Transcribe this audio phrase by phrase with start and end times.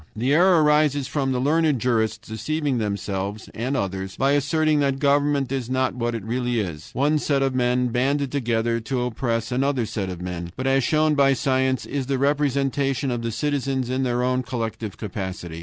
[0.15, 5.51] The error arises from the learned jurists deceiving themselves and others, by asserting that government
[5.51, 9.85] is not what it really is, one set of men banded together to oppress another
[9.85, 14.01] set of men, but, as shown by science, is the representation of the citizens in
[14.01, 15.59] their collective capacity.